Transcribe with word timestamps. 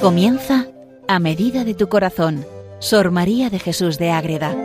Comienza 0.00 0.66
a 1.08 1.18
medida 1.18 1.62
de 1.64 1.74
tu 1.74 1.90
corazón, 1.90 2.46
Sor 2.78 3.10
María 3.10 3.50
de 3.50 3.58
Jesús 3.58 3.98
de 3.98 4.10
Ágreda. 4.10 4.56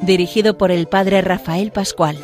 Dirigido 0.00 0.56
por 0.56 0.70
el 0.70 0.86
Padre 0.86 1.20
Rafael 1.20 1.72
Pascual. 1.72 2.16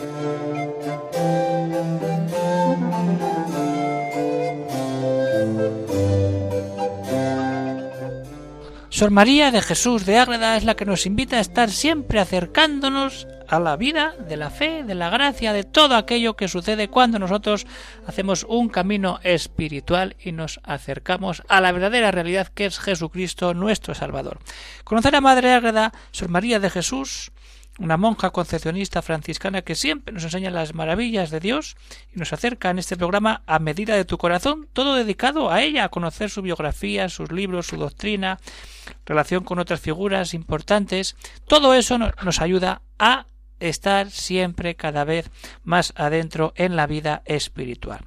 Sor 8.88 9.10
María 9.10 9.50
de 9.50 9.60
Jesús 9.60 10.06
de 10.06 10.16
Ágreda 10.16 10.56
es 10.56 10.64
la 10.64 10.74
que 10.74 10.86
nos 10.86 11.04
invita 11.04 11.36
a 11.36 11.40
estar 11.40 11.68
siempre 11.70 12.18
acercándonos 12.18 13.26
a 13.50 13.58
la 13.58 13.76
vida 13.76 14.14
de 14.16 14.36
la 14.36 14.48
fe, 14.48 14.84
de 14.84 14.94
la 14.94 15.10
gracia, 15.10 15.52
de 15.52 15.64
todo 15.64 15.96
aquello 15.96 16.36
que 16.36 16.46
sucede 16.46 16.88
cuando 16.88 17.18
nosotros 17.18 17.66
hacemos 18.06 18.46
un 18.48 18.68
camino 18.68 19.18
espiritual 19.24 20.16
y 20.22 20.30
nos 20.30 20.60
acercamos 20.62 21.42
a 21.48 21.60
la 21.60 21.72
verdadera 21.72 22.12
realidad 22.12 22.46
que 22.48 22.66
es 22.66 22.78
Jesucristo 22.78 23.52
nuestro 23.52 23.94
Salvador. 23.94 24.38
Conocer 24.84 25.16
a 25.16 25.20
Madre 25.20 25.52
Ágreda, 25.52 25.92
Sor 26.12 26.28
María 26.28 26.60
de 26.60 26.70
Jesús, 26.70 27.32
una 27.80 27.96
monja 27.96 28.30
concepcionista 28.30 29.02
franciscana 29.02 29.62
que 29.62 29.74
siempre 29.74 30.14
nos 30.14 30.22
enseña 30.22 30.50
las 30.50 30.74
maravillas 30.74 31.30
de 31.30 31.40
Dios 31.40 31.76
y 32.14 32.20
nos 32.20 32.32
acerca 32.32 32.70
en 32.70 32.78
este 32.78 32.96
programa 32.96 33.42
a 33.46 33.58
medida 33.58 33.96
de 33.96 34.04
tu 34.04 34.16
corazón, 34.16 34.68
todo 34.72 34.94
dedicado 34.94 35.50
a 35.50 35.62
ella, 35.62 35.84
a 35.84 35.88
conocer 35.88 36.30
su 36.30 36.42
biografía, 36.42 37.08
sus 37.08 37.32
libros, 37.32 37.66
su 37.66 37.76
doctrina, 37.76 38.38
relación 39.06 39.42
con 39.42 39.58
otras 39.58 39.80
figuras 39.80 40.34
importantes. 40.34 41.16
Todo 41.48 41.74
eso 41.74 41.98
nos 41.98 42.40
ayuda 42.40 42.82
a 42.98 43.26
estar 43.60 44.10
siempre 44.10 44.74
cada 44.74 45.04
vez 45.04 45.30
más 45.62 45.92
adentro 45.96 46.52
en 46.56 46.76
la 46.76 46.86
vida 46.86 47.22
espiritual. 47.24 48.00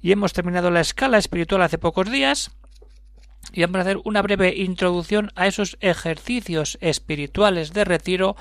Y 0.00 0.12
hemos 0.12 0.32
terminado 0.32 0.70
la 0.70 0.80
escala 0.80 1.18
espiritual 1.18 1.62
hace 1.62 1.78
pocos 1.78 2.10
días 2.10 2.50
y 3.52 3.62
vamos 3.62 3.78
a 3.78 3.80
hacer 3.80 3.98
una 4.04 4.22
breve 4.22 4.54
introducción 4.56 5.32
a 5.34 5.46
esos 5.46 5.76
ejercicios 5.80 6.78
espirituales 6.80 7.72
de 7.72 7.84
retiro 7.84 8.36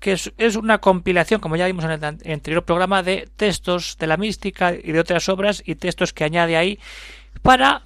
que 0.00 0.12
es, 0.12 0.56
una 0.56 0.78
compilación, 0.78 1.40
como 1.40 1.56
ya 1.56 1.66
vimos 1.66 1.84
en 1.84 1.90
el 1.90 2.04
anterior 2.04 2.64
programa, 2.64 3.02
de 3.02 3.28
textos 3.36 3.96
de 3.98 4.06
la 4.06 4.16
mística 4.16 4.72
y 4.72 4.92
de 4.92 5.00
otras 5.00 5.28
obras 5.28 5.62
y 5.66 5.74
textos 5.74 6.12
que 6.12 6.24
añade 6.24 6.56
ahí 6.56 6.78
para 7.42 7.82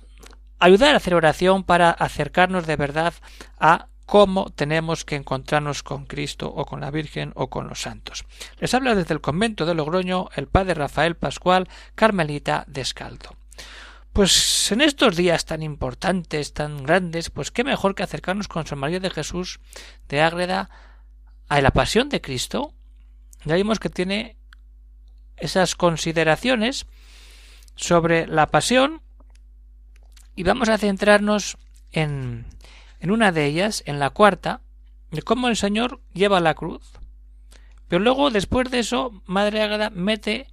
ayudar 0.58 0.94
a 0.94 0.98
hacer 0.98 1.14
oración, 1.14 1.64
para 1.64 1.90
acercarnos 1.90 2.66
de 2.66 2.76
verdad 2.76 3.14
a 3.58 3.86
cómo 4.12 4.50
tenemos 4.50 5.06
que 5.06 5.16
encontrarnos 5.16 5.82
con 5.82 6.04
Cristo 6.04 6.46
o 6.46 6.66
con 6.66 6.82
la 6.82 6.90
Virgen 6.90 7.32
o 7.34 7.48
con 7.48 7.66
los 7.66 7.80
santos. 7.80 8.26
Les 8.58 8.74
habla 8.74 8.94
desde 8.94 9.14
el 9.14 9.22
convento 9.22 9.64
de 9.64 9.74
Logroño 9.74 10.28
el 10.36 10.48
padre 10.48 10.74
Rafael 10.74 11.16
Pascual, 11.16 11.66
Carmelita 11.94 12.64
Descaldo. 12.66 13.34
Pues 14.12 14.70
en 14.70 14.82
estos 14.82 15.16
días 15.16 15.46
tan 15.46 15.62
importantes, 15.62 16.52
tan 16.52 16.82
grandes, 16.82 17.30
pues 17.30 17.50
qué 17.50 17.64
mejor 17.64 17.94
que 17.94 18.02
acercarnos 18.02 18.48
con 18.48 18.66
San 18.66 18.80
María 18.80 19.00
de 19.00 19.08
Jesús 19.08 19.60
de 20.10 20.20
Ágreda 20.20 20.68
a 21.48 21.62
la 21.62 21.70
pasión 21.70 22.10
de 22.10 22.20
Cristo, 22.20 22.74
ya 23.46 23.54
vimos 23.54 23.78
que 23.78 23.88
tiene 23.88 24.36
esas 25.38 25.74
consideraciones 25.74 26.84
sobre 27.76 28.26
la 28.26 28.48
pasión 28.48 29.00
y 30.36 30.42
vamos 30.42 30.68
a 30.68 30.76
centrarnos 30.76 31.56
en, 31.92 32.44
en 33.02 33.10
una 33.10 33.32
de 33.32 33.44
ellas, 33.44 33.82
en 33.84 33.98
la 33.98 34.08
cuarta, 34.08 34.62
de 35.10 35.20
cómo 35.20 35.48
el 35.48 35.56
Señor 35.56 36.00
lleva 36.14 36.40
la 36.40 36.54
cruz. 36.54 36.92
Pero 37.88 38.02
luego, 38.02 38.30
después 38.30 38.70
de 38.70 38.78
eso, 38.78 39.22
Madre 39.26 39.60
Ágada 39.60 39.90
mete 39.90 40.46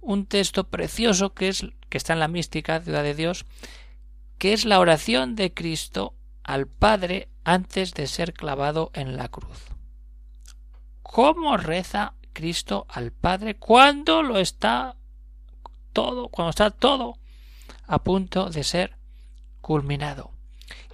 un 0.00 0.24
texto 0.24 0.64
precioso 0.64 1.34
que 1.34 1.48
es 1.48 1.66
que 1.90 1.98
está 1.98 2.14
en 2.14 2.20
la 2.20 2.28
mística 2.28 2.80
Ciudad 2.80 3.02
de 3.02 3.14
Dios, 3.14 3.44
que 4.38 4.54
es 4.54 4.64
la 4.64 4.80
oración 4.80 5.36
de 5.36 5.52
Cristo 5.52 6.14
al 6.42 6.66
Padre 6.66 7.28
antes 7.44 7.92
de 7.92 8.06
ser 8.06 8.32
clavado 8.32 8.90
en 8.94 9.18
la 9.18 9.28
cruz 9.28 9.76
cómo 11.16 11.56
reza 11.56 12.12
Cristo 12.34 12.84
al 12.90 13.10
Padre 13.10 13.56
cuando 13.56 14.22
lo 14.22 14.38
está 14.38 14.96
todo, 15.94 16.28
cuando 16.28 16.50
está 16.50 16.70
todo 16.70 17.16
a 17.86 18.00
punto 18.00 18.50
de 18.50 18.64
ser 18.64 18.98
culminado. 19.62 20.35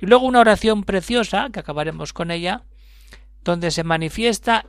Y 0.02 0.06
luego 0.06 0.26
una 0.26 0.40
oración 0.40 0.82
preciosa, 0.82 1.50
que 1.52 1.60
acabaremos 1.60 2.12
con 2.12 2.32
ella, 2.32 2.64
donde 3.44 3.70
se 3.70 3.84
manifiesta 3.84 4.66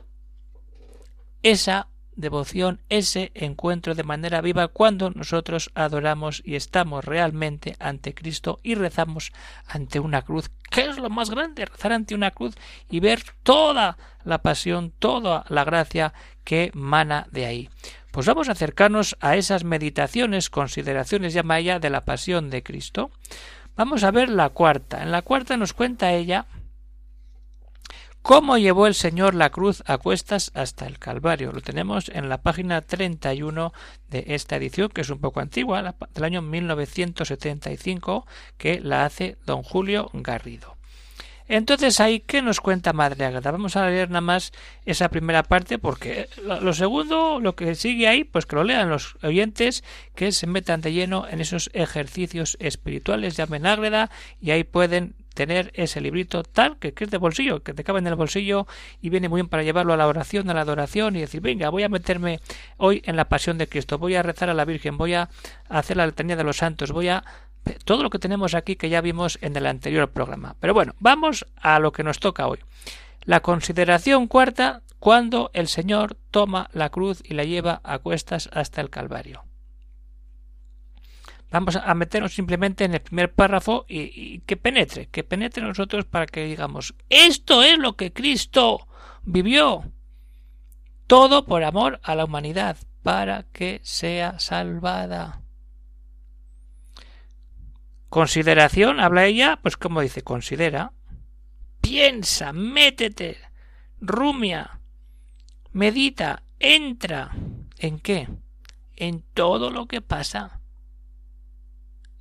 esa 1.42 1.88
devoción, 2.14 2.80
ese 2.88 3.32
encuentro 3.34 3.96
de 3.96 4.04
manera 4.04 4.40
viva 4.40 4.68
cuando 4.68 5.10
nosotros 5.10 5.72
adoramos 5.74 6.40
y 6.44 6.54
estamos 6.54 7.04
realmente 7.04 7.74
ante 7.80 8.14
Cristo 8.14 8.60
y 8.62 8.76
rezamos 8.76 9.32
ante 9.66 9.98
una 9.98 10.22
cruz. 10.22 10.52
¿Qué 10.70 10.82
es 10.82 10.98
lo 10.98 11.10
más 11.10 11.30
grande? 11.30 11.64
Rezar 11.64 11.92
ante 11.92 12.14
una 12.14 12.30
cruz 12.30 12.54
y 12.88 13.00
ver 13.00 13.24
toda 13.42 13.98
la 14.22 14.38
pasión, 14.40 14.92
toda 15.00 15.44
la 15.48 15.64
gracia 15.64 16.14
que 16.44 16.70
mana 16.74 17.26
de 17.32 17.46
ahí. 17.46 17.70
Pues 18.12 18.26
vamos 18.26 18.48
a 18.48 18.52
acercarnos 18.52 19.16
a 19.18 19.34
esas 19.34 19.64
meditaciones, 19.64 20.48
consideraciones, 20.48 21.34
llama 21.34 21.58
ella, 21.58 21.80
de 21.80 21.90
la 21.90 22.04
pasión 22.04 22.50
de 22.50 22.62
Cristo. 22.62 23.10
Vamos 23.76 24.04
a 24.04 24.10
ver 24.10 24.28
la 24.28 24.50
cuarta. 24.50 25.02
En 25.02 25.10
la 25.10 25.22
cuarta 25.22 25.56
nos 25.56 25.72
cuenta 25.72 26.12
ella 26.12 26.46
¿Cómo 28.24 28.56
llevó 28.56 28.86
el 28.86 28.94
Señor 28.94 29.34
la 29.34 29.50
cruz 29.50 29.82
a 29.84 29.98
cuestas 29.98 30.50
hasta 30.54 30.86
el 30.86 30.98
Calvario? 30.98 31.52
Lo 31.52 31.60
tenemos 31.60 32.08
en 32.08 32.30
la 32.30 32.40
página 32.40 32.80
31 32.80 33.74
de 34.08 34.24
esta 34.28 34.56
edición, 34.56 34.88
que 34.88 35.02
es 35.02 35.10
un 35.10 35.20
poco 35.20 35.40
antigua, 35.40 35.94
del 36.14 36.24
año 36.24 36.40
1975, 36.40 38.26
que 38.56 38.80
la 38.80 39.04
hace 39.04 39.36
don 39.44 39.62
Julio 39.62 40.08
Garrido. 40.14 40.78
Entonces 41.46 42.00
ahí, 42.00 42.20
¿qué 42.20 42.40
nos 42.40 42.60
cuenta 42.60 42.92
Madre 42.92 43.24
Agatha? 43.26 43.50
Vamos 43.50 43.76
a 43.76 43.86
leer 43.88 44.08
nada 44.08 44.22
más 44.22 44.52
esa 44.86 45.10
primera 45.10 45.42
parte 45.42 45.78
porque 45.78 46.28
lo 46.42 46.72
segundo, 46.72 47.38
lo 47.40 47.54
que 47.54 47.74
sigue 47.74 48.08
ahí, 48.08 48.24
pues 48.24 48.46
que 48.46 48.56
lo 48.56 48.64
lean 48.64 48.88
los 48.88 49.16
oyentes, 49.22 49.84
que 50.14 50.32
se 50.32 50.46
metan 50.46 50.80
de 50.80 50.92
lleno 50.92 51.26
en 51.28 51.40
esos 51.40 51.70
ejercicios 51.74 52.56
espirituales, 52.60 53.36
llamen 53.36 53.66
Ágreda 53.66 54.10
y 54.40 54.52
ahí 54.52 54.64
pueden 54.64 55.14
tener 55.34 55.72
ese 55.74 56.00
librito 56.00 56.44
tal 56.44 56.78
que, 56.78 56.94
es 56.98 57.10
de 57.10 57.18
bolsillo, 57.18 57.62
que 57.62 57.74
te 57.74 57.84
cabe 57.84 57.98
en 57.98 58.06
el 58.06 58.14
bolsillo 58.14 58.66
y 59.02 59.10
viene 59.10 59.28
muy 59.28 59.38
bien 59.38 59.48
para 59.48 59.64
llevarlo 59.64 59.92
a 59.92 59.96
la 59.96 60.06
oración, 60.06 60.48
a 60.48 60.54
la 60.54 60.62
adoración 60.62 61.16
y 61.16 61.20
decir, 61.20 61.40
venga, 61.40 61.68
voy 61.68 61.82
a 61.82 61.88
meterme 61.88 62.40
hoy 62.76 63.02
en 63.04 63.16
la 63.16 63.28
pasión 63.28 63.58
de 63.58 63.68
Cristo, 63.68 63.98
voy 63.98 64.14
a 64.14 64.22
rezar 64.22 64.48
a 64.48 64.54
la 64.54 64.64
Virgen, 64.64 64.96
voy 64.96 65.14
a 65.14 65.28
hacer 65.68 65.96
la 65.96 66.06
letanía 66.06 66.36
de 66.36 66.44
los 66.44 66.56
santos, 66.58 66.92
voy 66.92 67.08
a 67.08 67.24
todo 67.84 68.02
lo 68.02 68.10
que 68.10 68.18
tenemos 68.18 68.54
aquí 68.54 68.76
que 68.76 68.88
ya 68.88 69.00
vimos 69.00 69.38
en 69.40 69.56
el 69.56 69.66
anterior 69.66 70.10
programa. 70.10 70.56
Pero 70.60 70.74
bueno, 70.74 70.94
vamos 70.98 71.46
a 71.56 71.78
lo 71.78 71.92
que 71.92 72.02
nos 72.02 72.20
toca 72.20 72.46
hoy. 72.46 72.58
La 73.22 73.40
consideración 73.40 74.26
cuarta, 74.26 74.82
cuando 74.98 75.50
el 75.54 75.68
Señor 75.68 76.16
toma 76.30 76.68
la 76.72 76.90
cruz 76.90 77.22
y 77.24 77.34
la 77.34 77.44
lleva 77.44 77.80
a 77.84 77.98
cuestas 77.98 78.48
hasta 78.52 78.80
el 78.80 78.90
Calvario. 78.90 79.44
Vamos 81.50 81.76
a 81.76 81.94
meternos 81.94 82.34
simplemente 82.34 82.84
en 82.84 82.94
el 82.94 83.00
primer 83.00 83.32
párrafo 83.32 83.86
y, 83.88 84.40
que 84.40 84.56
penetre, 84.56 85.06
que 85.06 85.22
penetre 85.22 85.62
en 85.62 85.68
nosotros 85.68 86.04
para 86.04 86.26
que 86.26 86.46
digamos, 86.46 86.94
esto 87.08 87.62
es 87.62 87.78
lo 87.78 87.94
que 87.94 88.12
Cristo 88.12 88.88
vivió. 89.22 89.84
Todo 91.06 91.44
por 91.44 91.62
amor 91.62 92.00
a 92.02 92.16
la 92.16 92.24
humanidad, 92.24 92.76
para 93.04 93.44
que 93.52 93.80
sea 93.84 94.40
salvada. 94.40 95.43
Consideración, 98.14 99.00
habla 99.00 99.24
ella, 99.24 99.58
pues 99.60 99.76
como 99.76 100.00
dice, 100.00 100.22
considera, 100.22 100.92
piensa, 101.80 102.52
métete, 102.52 103.38
rumia, 104.00 104.78
medita, 105.72 106.44
entra. 106.60 107.32
¿En 107.76 107.98
qué? 107.98 108.28
En 108.94 109.24
todo 109.34 109.70
lo 109.70 109.86
que 109.86 110.00
pasa 110.00 110.60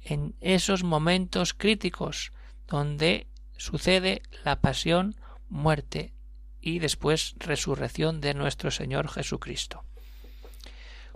en 0.02 0.34
esos 0.42 0.84
momentos 0.84 1.54
críticos 1.54 2.32
donde 2.68 3.28
sucede 3.56 4.24
la 4.44 4.62
pasión, 4.62 5.16
muerte 5.48 6.12
y 6.60 6.80
después 6.80 7.36
resurrección 7.38 8.20
de 8.20 8.34
nuestro 8.34 8.72
Señor 8.72 9.10
Jesucristo. 9.10 9.84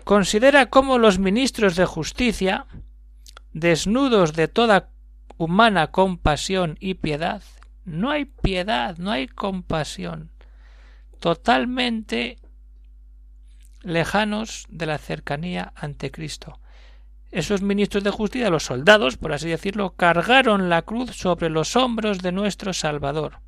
Considera 0.04 0.68
cómo 0.68 1.00
los 1.00 1.18
ministros 1.18 1.76
de 1.76 1.86
justicia, 1.86 2.68
desnudos 3.60 4.34
de 4.34 4.48
toda 4.48 4.90
humana 5.38 5.88
compasión 5.88 6.78
y 6.80 6.96
piedad, 6.96 7.42
no 7.86 8.12
hay 8.12 8.26
piedad, 8.26 8.98
no 8.98 9.12
hay 9.12 9.28
compasión, 9.28 10.32
totalmente 11.20 12.38
lejanos 13.82 14.66
de 14.70 14.86
la 14.86 14.98
cercanía 14.98 15.74
ante 15.76 16.12
Cristo, 16.12 16.60
esos 17.32 17.62
ministros 17.62 18.04
de 18.04 18.12
justicia, 18.12 18.50
los 18.50 18.64
soldados, 18.64 19.18
por 19.18 19.34
así 19.34 19.50
decirlo, 19.50 19.96
cargaron 19.96 20.70
la 20.70 20.84
cruz 20.84 21.12
sobre 21.16 21.50
los 21.50 21.76
hombros 21.76 22.20
de 22.20 22.32
nuestro 22.32 22.74
Salvador. 22.74 23.42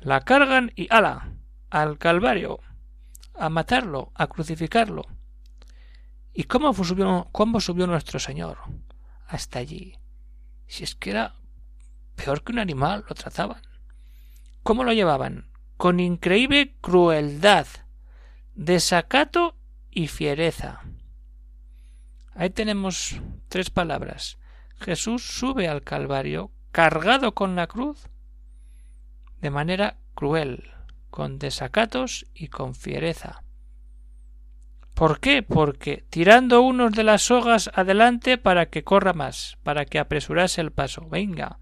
La 0.00 0.20
cargan 0.20 0.72
y 0.76 0.86
ala 0.90 1.30
al 1.70 1.98
Calvario, 1.98 2.60
a 3.34 3.48
matarlo, 3.48 4.12
a 4.14 4.26
crucificarlo. 4.26 5.06
¿Y 6.34 6.44
cómo 6.44 6.72
subió, 6.72 7.28
cómo 7.32 7.60
subió 7.60 7.86
nuestro 7.86 8.18
Señor? 8.18 8.58
Hasta 9.26 9.58
allí, 9.58 9.98
Si 10.66 10.84
es 10.84 10.94
que 10.94 11.10
era 11.10 11.36
peor 12.16 12.42
que 12.42 12.52
un 12.52 12.58
animal, 12.58 13.04
lo 13.08 13.14
trataban. 13.14 13.62
¿Cómo 14.62 14.84
lo 14.84 14.92
llevaban? 14.92 15.48
Con 15.76 16.00
increíble 16.00 16.76
crueldad, 16.80 17.66
desacato 18.54 19.56
y 19.90 20.08
fiereza. 20.08 20.82
Ahí 22.34 22.50
tenemos 22.50 23.20
tres 23.48 23.70
palabras. 23.70 24.38
Jesús 24.80 25.22
sube 25.22 25.68
al 25.68 25.82
Calvario 25.82 26.50
cargado 26.70 27.34
con 27.34 27.56
la 27.56 27.66
cruz 27.66 28.08
de 29.40 29.50
manera 29.50 29.98
cruel, 30.14 30.70
con 31.10 31.38
desacatos 31.38 32.26
y 32.32 32.48
con 32.48 32.74
fiereza. 32.74 33.42
¿Por 35.02 35.18
qué? 35.18 35.42
Porque 35.42 36.04
tirando 36.10 36.62
unos 36.62 36.92
de 36.92 37.02
las 37.02 37.22
sogas 37.22 37.68
adelante 37.74 38.38
para 38.38 38.66
que 38.66 38.84
corra 38.84 39.12
más, 39.12 39.58
para 39.64 39.84
que 39.84 39.98
apresurase 39.98 40.60
el 40.60 40.70
paso. 40.70 41.08
Venga, 41.08 41.58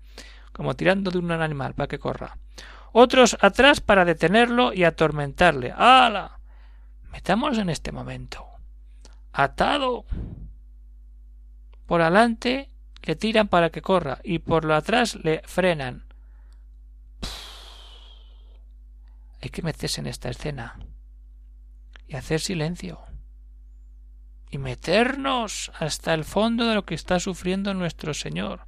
como 0.53 0.77
tirando 0.77 1.11
de 1.11 1.17
un 1.17 1.33
animal 1.33 1.73
para 1.73 1.89
que 1.89 1.99
corra. 1.99 2.37
Otros 2.93 3.39
atrás 3.41 3.81
para 3.81 4.05
detenerlo 4.05 4.75
y 4.75 4.85
atormentarle. 4.85 5.73
¡Hala! 5.75 6.39
Metamos 7.13 7.57
en 7.57 7.71
este 7.71 7.93
momento. 7.93 8.47
Atado. 9.33 10.05
Por 11.87 12.03
adelante 12.03 12.69
le 13.05 13.17
tiran 13.17 13.49
para 13.49 13.71
que 13.71 13.81
corra 13.81 14.19
y 14.23 14.41
por 14.41 14.67
lo 14.67 14.75
atrás 14.75 15.15
le 15.15 15.41
frenan. 15.47 16.05
Hay 19.41 19.49
que 19.49 19.63
meterse 19.63 20.03
en 20.03 20.09
esta 20.09 20.29
escena 20.29 20.79
y 22.07 22.17
hacer 22.17 22.41
silencio 22.41 23.01
y 24.51 24.59
meternos 24.59 25.71
hasta 25.79 26.15
el 26.15 26.25
fondo 26.25 26.67
de 26.67 26.75
lo 26.75 26.85
que 26.85 26.95
está 26.95 27.21
sufriendo 27.21 27.73
nuestro 27.75 28.15
Señor. 28.15 28.67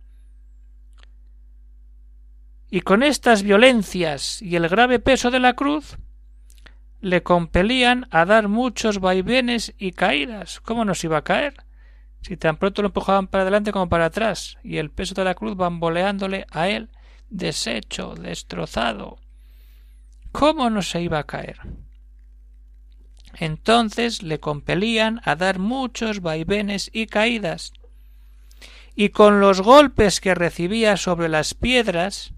Y 2.71 2.81
con 2.81 3.03
estas 3.03 3.43
violencias 3.43 4.41
y 4.41 4.57
el 4.57 4.69
grave 4.69 4.99
peso 4.99 5.31
de 5.31 5.41
la 5.41 5.55
cruz, 5.55 5.99
le 7.03 7.23
compelían 7.23 8.07
a 8.11 8.25
dar 8.25 8.49
muchos 8.49 9.01
vaivenes 9.01 9.75
y 9.77 9.91
caídas. 9.91 10.61
¿Cómo 10.61 10.85
nos 10.85 11.03
iba 11.05 11.19
a 11.19 11.25
caer? 11.25 11.55
Si 12.23 12.37
tan 12.37 12.57
pronto 12.57 12.81
lo 12.81 12.89
empujaban 12.89 13.27
para 13.27 13.43
adelante 13.43 13.73
como 13.73 13.89
para 13.89 14.07
atrás, 14.07 14.57
y 14.63 14.77
el 14.79 14.91
peso 14.91 15.15
de 15.15 15.25
la 15.25 15.35
cruz 15.35 15.57
bamboleándole 15.57 16.47
a 16.53 16.69
él, 16.69 16.91
deshecho, 17.29 18.15
destrozado. 18.15 19.19
¿Cómo 20.31 20.71
no 20.71 20.81
se 20.81 21.03
iba 21.03 21.19
a 21.19 21.25
caer? 21.25 21.59
Entonces 23.39 24.23
le 24.23 24.41
compelían 24.41 25.21
a 25.25 25.37
dar 25.37 25.59
muchos 25.59 26.21
vaivenes 26.21 26.91
y 26.93 27.07
caídas, 27.07 27.73
y 28.95 29.09
con 29.09 29.41
los 29.41 29.63
golpes 29.63 30.21
que 30.21 30.35
recibía 30.35 30.97
sobre 30.97 31.29
las 31.29 31.55
piedras, 31.55 32.35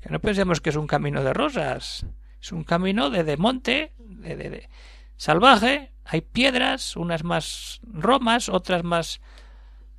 que 0.00 0.10
no 0.10 0.20
pensemos 0.20 0.60
que 0.60 0.70
es 0.70 0.76
un 0.76 0.86
camino 0.86 1.24
de 1.24 1.32
rosas, 1.32 2.06
es 2.40 2.52
un 2.52 2.64
camino 2.64 3.10
de, 3.10 3.24
de 3.24 3.36
monte, 3.36 3.92
de, 3.98 4.36
de, 4.36 4.68
salvaje, 5.16 5.92
hay 6.04 6.20
piedras, 6.20 6.96
unas 6.96 7.24
más 7.24 7.80
romas, 7.82 8.48
otras 8.48 8.84
más 8.84 9.20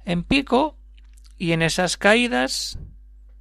en 0.06 0.24
pico, 0.24 0.78
y 1.38 1.52
en 1.52 1.62
esas 1.62 1.98
caídas 1.98 2.80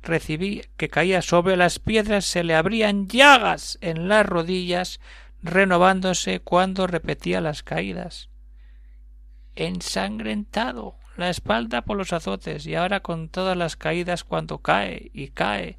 recibí 0.03 0.63
que 0.77 0.89
caía 0.89 1.21
sobre 1.23 1.57
las 1.57 1.79
piedras 1.79 2.25
se 2.25 2.45
le 2.45 2.55
abrían 2.55 3.09
llagas 3.09 3.79
en 3.81 4.09
las 4.09 4.25
rodillas 4.25 5.01
renovándose 5.43 6.41
cuando 6.41 6.87
repetía 6.87 7.41
las 7.41 7.63
caídas. 7.63 8.31
Ensangrentado 9.55 10.97
la 11.17 11.31
espalda 11.31 11.83
por 11.83 11.97
los 11.97 12.13
azotes 12.13 12.67
y 12.67 12.75
ahora 12.75 13.01
con 13.01 13.29
todas 13.29 13.57
las 13.57 13.77
caídas 13.77 14.25
cuando 14.25 14.59
cae 14.59 15.11
y 15.15 15.29
cae 15.29 15.79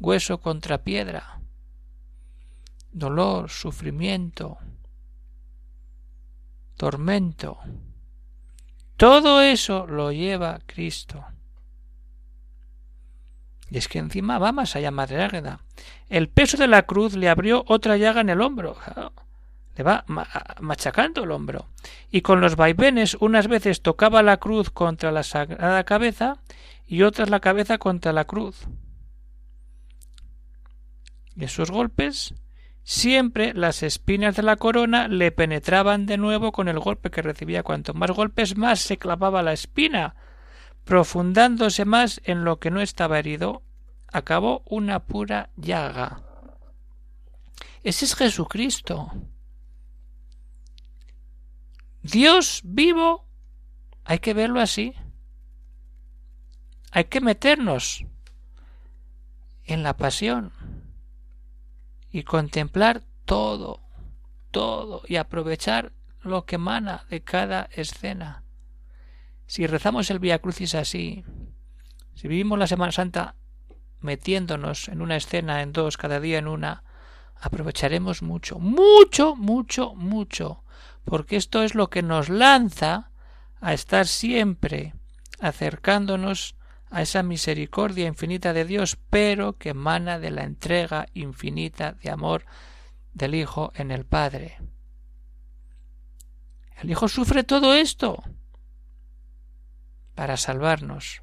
hueso 0.00 0.40
contra 0.40 0.78
piedra. 0.78 1.40
Dolor, 2.92 3.50
sufrimiento, 3.50 4.58
tormento. 6.76 7.58
Todo 8.96 9.42
eso 9.42 9.86
lo 9.86 10.10
lleva 10.10 10.60
Cristo. 10.66 11.24
Y 13.70 13.78
es 13.78 13.88
que 13.88 13.98
encima 13.98 14.38
va 14.38 14.52
más 14.52 14.76
allá 14.76 14.90
Madre 14.90 15.22
Águeda. 15.22 15.60
El 16.08 16.28
peso 16.28 16.56
de 16.56 16.68
la 16.68 16.82
cruz 16.82 17.14
le 17.14 17.28
abrió 17.28 17.64
otra 17.66 17.96
llaga 17.96 18.20
en 18.20 18.30
el 18.30 18.40
hombro. 18.40 18.76
Le 19.76 19.84
va 19.84 20.04
machacando 20.60 21.24
el 21.24 21.30
hombro. 21.30 21.66
Y 22.10 22.22
con 22.22 22.40
los 22.40 22.56
vaivenes 22.56 23.16
unas 23.20 23.46
veces 23.46 23.82
tocaba 23.82 24.22
la 24.22 24.38
cruz 24.38 24.70
contra 24.70 25.12
la 25.12 25.22
sagrada 25.22 25.84
cabeza 25.84 26.38
y 26.86 27.02
otras 27.02 27.28
la 27.28 27.40
cabeza 27.40 27.78
contra 27.78 28.12
la 28.12 28.24
cruz. 28.24 28.66
Y 31.36 31.44
esos 31.44 31.70
golpes 31.70 32.34
siempre 32.82 33.52
las 33.52 33.82
espinas 33.82 34.34
de 34.34 34.42
la 34.42 34.56
corona 34.56 35.08
le 35.08 35.30
penetraban 35.30 36.06
de 36.06 36.16
nuevo 36.16 36.52
con 36.52 36.68
el 36.68 36.78
golpe 36.78 37.10
que 37.10 37.20
recibía. 37.20 37.62
Cuanto 37.62 37.92
más 37.92 38.10
golpes 38.12 38.56
más 38.56 38.80
se 38.80 38.96
clavaba 38.96 39.42
la 39.42 39.52
espina 39.52 40.16
profundándose 40.88 41.84
más 41.84 42.18
en 42.24 42.44
lo 42.44 42.60
que 42.60 42.70
no 42.70 42.80
estaba 42.80 43.18
herido, 43.18 43.62
acabó 44.10 44.62
una 44.64 45.04
pura 45.04 45.50
llaga. 45.54 46.22
Ese 47.82 48.06
es 48.06 48.14
Jesucristo. 48.14 49.12
Dios 52.02 52.62
vivo, 52.64 53.26
hay 54.02 54.20
que 54.20 54.32
verlo 54.32 54.62
así. 54.62 54.94
Hay 56.90 57.04
que 57.04 57.20
meternos 57.20 58.06
en 59.64 59.82
la 59.82 59.94
pasión 59.94 60.52
y 62.10 62.22
contemplar 62.22 63.02
todo, 63.26 63.82
todo 64.50 65.02
y 65.06 65.16
aprovechar 65.16 65.92
lo 66.22 66.46
que 66.46 66.54
emana 66.54 67.04
de 67.10 67.22
cada 67.22 67.68
escena. 67.72 68.42
Si 69.48 69.66
rezamos 69.66 70.10
el 70.10 70.18
Via 70.18 70.40
Crucis 70.40 70.74
así, 70.74 71.24
si 72.14 72.28
vivimos 72.28 72.58
la 72.58 72.66
Semana 72.66 72.92
Santa 72.92 73.34
metiéndonos 74.00 74.88
en 74.88 75.00
una 75.00 75.16
escena, 75.16 75.62
en 75.62 75.72
dos, 75.72 75.96
cada 75.96 76.20
día 76.20 76.36
en 76.36 76.48
una, 76.48 76.84
aprovecharemos 77.34 78.20
mucho, 78.20 78.58
mucho, 78.58 79.34
mucho, 79.36 79.94
mucho, 79.94 80.64
porque 81.06 81.36
esto 81.36 81.62
es 81.62 81.74
lo 81.74 81.88
que 81.88 82.02
nos 82.02 82.28
lanza 82.28 83.10
a 83.62 83.72
estar 83.72 84.06
siempre 84.06 84.92
acercándonos 85.40 86.54
a 86.90 87.00
esa 87.00 87.22
misericordia 87.22 88.06
infinita 88.06 88.52
de 88.52 88.66
Dios, 88.66 88.98
pero 89.08 89.56
que 89.56 89.70
emana 89.70 90.18
de 90.18 90.30
la 90.30 90.44
entrega 90.44 91.06
infinita 91.14 91.92
de 91.92 92.10
amor 92.10 92.44
del 93.14 93.34
Hijo 93.34 93.72
en 93.74 93.92
el 93.92 94.04
Padre. 94.04 94.58
El 96.76 96.90
Hijo 96.90 97.08
sufre 97.08 97.44
todo 97.44 97.72
esto 97.74 98.22
para 100.18 100.36
salvarnos, 100.36 101.22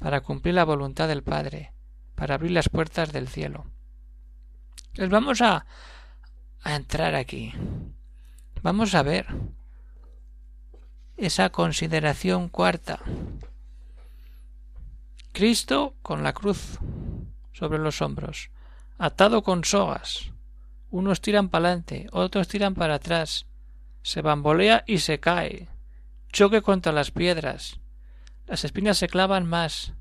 para 0.00 0.20
cumplir 0.20 0.56
la 0.56 0.64
voluntad 0.64 1.06
del 1.06 1.22
Padre, 1.22 1.72
para 2.16 2.34
abrir 2.34 2.50
las 2.50 2.68
puertas 2.68 3.12
del 3.12 3.28
cielo. 3.28 3.66
Entonces 4.88 5.10
vamos 5.10 5.40
a, 5.40 5.64
a 6.64 6.74
entrar 6.74 7.14
aquí. 7.14 7.54
Vamos 8.62 8.96
a 8.96 9.04
ver 9.04 9.28
esa 11.16 11.50
consideración 11.50 12.48
cuarta. 12.48 12.98
Cristo 15.30 15.94
con 16.02 16.24
la 16.24 16.32
cruz 16.32 16.80
sobre 17.52 17.78
los 17.78 18.02
hombros, 18.02 18.50
atado 18.98 19.44
con 19.44 19.62
sogas. 19.62 20.32
Unos 20.90 21.20
tiran 21.20 21.48
para 21.48 21.68
adelante, 21.68 22.08
otros 22.10 22.48
tiran 22.48 22.74
para 22.74 22.96
atrás. 22.96 23.46
Se 24.02 24.20
bambolea 24.20 24.82
y 24.84 24.98
se 24.98 25.20
cae. 25.20 25.68
Choque 26.32 26.60
contra 26.60 26.90
las 26.90 27.12
piedras. 27.12 27.78
Las 28.46 28.64
espinas 28.64 28.98
se 28.98 29.08
clavan 29.08 29.46
más. 29.46 29.94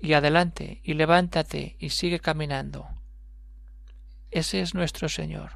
Y 0.00 0.12
adelante, 0.12 0.80
y 0.82 0.94
levántate, 0.94 1.76
y 1.78 1.90
sigue 1.90 2.20
caminando. 2.20 2.88
Ese 4.30 4.60
es 4.60 4.74
nuestro 4.74 5.08
Señor. 5.08 5.52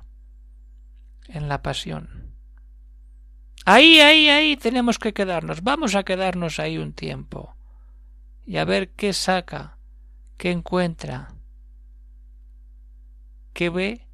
En 1.28 1.48
la 1.48 1.62
pasión. 1.62 2.34
Ahí, 3.66 4.00
ahí, 4.00 4.28
ahí 4.28 4.56
tenemos 4.56 4.98
que 4.98 5.12
quedarnos. 5.12 5.62
Vamos 5.62 5.94
a 5.94 6.02
quedarnos 6.02 6.58
ahí 6.58 6.78
un 6.78 6.92
tiempo. 6.92 7.54
Y 8.46 8.56
a 8.56 8.64
ver 8.64 8.90
qué 8.90 9.12
saca, 9.12 9.76
qué 10.38 10.50
encuentra, 10.50 11.34
qué 13.52 13.68
ve 13.68 14.06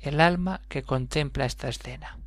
el 0.00 0.20
alma 0.20 0.62
que 0.68 0.82
contempla 0.82 1.44
esta 1.44 1.68
escena. 1.68 2.18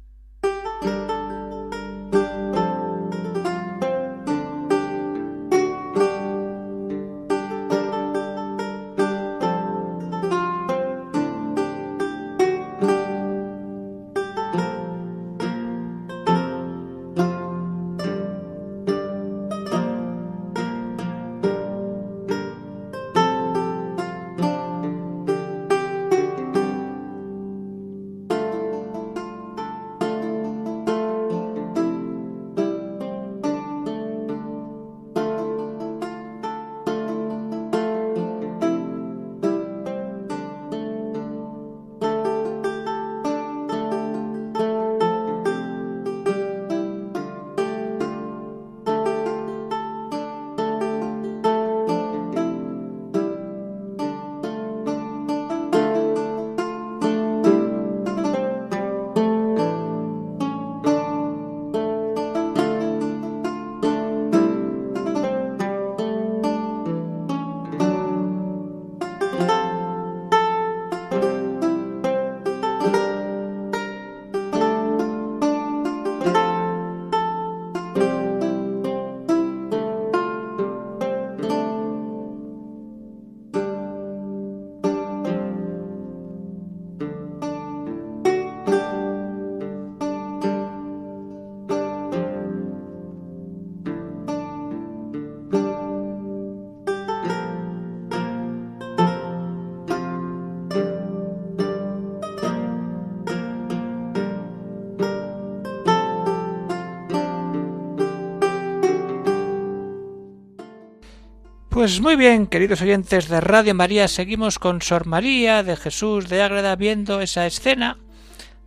Pues 111.90 112.02
muy 112.02 112.18
bien, 112.18 112.46
queridos 112.46 112.84
oyentes 112.84 113.30
de 113.30 113.42
Radio 113.42 113.74
María, 113.74 114.08
seguimos 114.08 114.60
con 114.60 114.80
Sor 114.80 115.08
María 115.08 115.64
de 115.64 115.76
Jesús 115.76 116.30
de 116.30 116.44
Ágreda 116.44 116.76
viendo 116.76 117.20
esa 117.20 117.48
escena 117.48 117.98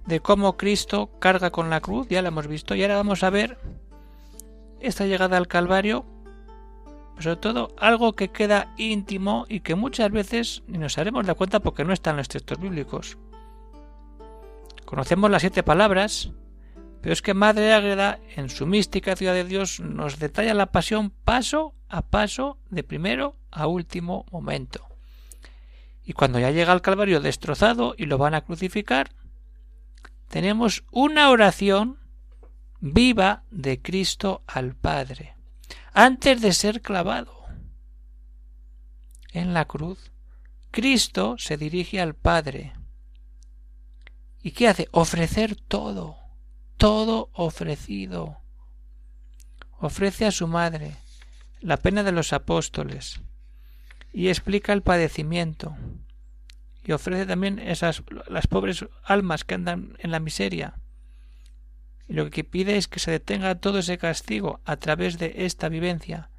de 0.07 0.19
cómo 0.19 0.57
Cristo 0.57 1.09
carga 1.21 1.53
con 1.53 1.71
la 1.71 1.81
cruz, 1.81 2.09
ya 2.09 2.21
la 2.21 2.31
hemos 2.31 2.49
visto, 2.49 2.75
y 2.75 2.83
ahora 2.83 2.97
vamos 2.97 3.23
a 3.23 3.31
ver 3.31 3.59
esta 4.81 5.07
llegada 5.07 5.37
al 5.37 5.47
Calvario, 5.47 6.05
sobre 7.21 7.37
todo 7.37 7.69
algo 7.79 8.15
que 8.15 8.33
queda 8.33 8.75
íntimo 8.77 9.47
y 9.49 9.61
que 9.61 9.77
muchas 9.77 10.11
veces 10.11 10.65
ni 10.67 10.79
nos 10.79 10.99
haremos 10.99 11.25
de 11.25 11.35
cuenta 11.35 11.61
porque 11.61 11.85
no 11.85 11.93
están 11.93 12.17
los 12.17 12.27
textos 12.27 12.59
bíblicos. 12.59 13.19
Conocemos 14.85 15.31
las 15.31 15.43
siete 15.43 15.63
palabras, 15.63 16.33
pero 17.03 17.13
es 17.13 17.21
que 17.21 17.35
Madre 17.35 17.73
Ágreda, 17.73 18.21
en 18.37 18.49
su 18.49 18.65
mística 18.65 19.17
Ciudad 19.17 19.35
de 19.35 19.45
Dios, 19.45 19.81
nos 19.81 20.21
detalla 20.21 20.55
la 20.55 20.71
pasión 20.71 21.11
paso 21.11 21.75
a 21.89 22.03
paso, 22.03 22.59
de 22.71 22.85
primero 22.85 23.37
a 23.51 23.67
último 23.67 24.25
momento. 24.31 24.89
Y 26.05 26.13
cuando 26.13 26.39
ya 26.39 26.53
llega 26.53 26.73
al 26.73 26.81
Calvario 26.81 27.21
destrozado 27.21 27.97
y 27.99 28.07
lo 28.07 28.19
van 28.19 28.35
a 28.35 28.43
crucificar, 28.43 29.11
tenemos 30.29 30.85
una 30.93 31.31
oración 31.31 31.99
viva 32.79 33.43
de 33.51 33.83
Cristo 33.83 34.43
al 34.47 34.77
Padre, 34.77 35.35
antes 35.93 36.41
de 36.41 36.53
ser 36.53 36.83
clavado 36.83 37.35
en 39.33 39.55
la 39.55 39.65
cruz. 39.65 40.13
Cristo 40.71 41.35
se 41.37 41.57
dirige 41.57 42.01
al 42.01 42.15
Padre. 42.15 42.75
¿Y 44.41 44.53
qué 44.53 44.69
hace? 44.69 44.89
Ofrecer 44.93 45.57
todo 45.57 46.22
todo 46.83 47.31
ofrecido. 47.35 48.39
Ofrece 49.79 50.27
a 50.27 50.33
su 50.33 50.49
madre 50.49 50.97
la 51.61 51.77
pena 51.77 52.03
de 52.03 52.11
los 52.11 52.33
apóstoles 52.33 53.21
y 54.13 54.31
explica 54.31 54.73
el 54.73 54.83
padecimiento 54.83 55.77
y 56.85 56.91
ofrece 56.91 57.25
también 57.25 57.61
esas 57.61 58.03
las 58.27 58.49
pobres 58.49 58.85
almas 59.05 59.45
que 59.45 59.55
andan 59.55 59.97
en 60.01 60.11
la 60.11 60.19
miseria. 60.19 60.75
Y 62.09 62.15
lo 62.15 62.29
que 62.31 62.43
pide 62.43 62.77
es 62.77 62.89
que 62.89 62.99
se 62.99 63.13
detenga 63.13 63.61
todo 63.61 63.79
ese 63.79 63.97
castigo 63.97 64.59
a 64.65 64.75
través 64.77 65.19
de 65.19 65.35
esta 65.47 65.69
vivencia 65.69 66.31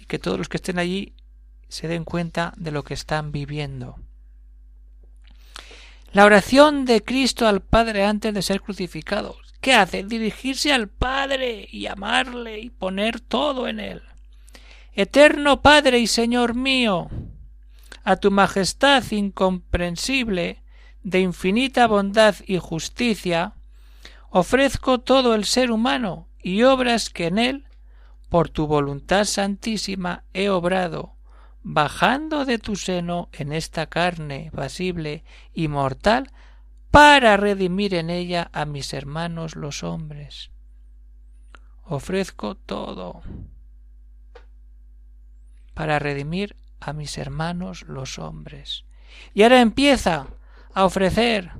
y 0.00 0.06
que 0.06 0.18
todos 0.18 0.36
los 0.36 0.48
que 0.48 0.56
estén 0.56 0.80
allí 0.80 1.14
se 1.68 1.86
den 1.86 2.02
cuenta 2.02 2.54
de 2.56 2.72
lo 2.72 2.82
que 2.82 2.94
están 2.94 3.30
viviendo. 3.30 4.00
La 6.10 6.24
oración 6.24 6.86
de 6.86 7.04
Cristo 7.04 7.46
al 7.46 7.60
Padre 7.60 8.04
antes 8.04 8.34
de 8.34 8.42
ser 8.42 8.60
crucificado. 8.60 9.36
¿Qué 9.66 9.74
hace? 9.74 10.04
Dirigirse 10.04 10.72
al 10.72 10.86
Padre 10.86 11.66
y 11.72 11.86
amarle 11.86 12.60
y 12.60 12.70
poner 12.70 13.18
todo 13.18 13.66
en 13.66 13.80
él. 13.80 14.00
Eterno 14.92 15.60
Padre 15.60 15.98
y 15.98 16.06
Señor 16.06 16.54
mío, 16.54 17.08
a 18.04 18.14
tu 18.14 18.30
majestad 18.30 19.02
incomprensible, 19.10 20.62
de 21.02 21.18
infinita 21.18 21.88
bondad 21.88 22.36
y 22.46 22.58
justicia, 22.58 23.54
ofrezco 24.30 25.00
todo 25.00 25.34
el 25.34 25.44
ser 25.44 25.72
humano 25.72 26.28
y 26.40 26.62
obras 26.62 27.10
que 27.10 27.26
en 27.26 27.38
él, 27.38 27.64
por 28.28 28.48
tu 28.48 28.68
voluntad 28.68 29.24
santísima, 29.24 30.22
he 30.32 30.48
obrado, 30.48 31.16
bajando 31.64 32.44
de 32.44 32.58
tu 32.58 32.76
seno 32.76 33.30
en 33.32 33.52
esta 33.52 33.86
carne 33.86 34.52
pasible 34.54 35.24
y 35.52 35.66
mortal 35.66 36.30
para 36.96 37.36
redimir 37.36 37.92
en 37.92 38.08
ella 38.08 38.48
a 38.54 38.64
mis 38.64 38.94
hermanos 38.94 39.54
los 39.54 39.84
hombres. 39.84 40.50
Ofrezco 41.84 42.54
todo 42.54 43.20
para 45.74 45.98
redimir 45.98 46.56
a 46.80 46.94
mis 46.94 47.18
hermanos 47.18 47.82
los 47.82 48.18
hombres. 48.18 48.86
Y 49.34 49.42
ahora 49.42 49.60
empieza 49.60 50.28
a 50.72 50.86
ofrecer. 50.86 51.50